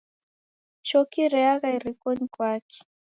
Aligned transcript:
Choki 0.87 1.21
reagha 1.33 1.67
irikonyi 1.77 2.25
kwake. 2.33 2.79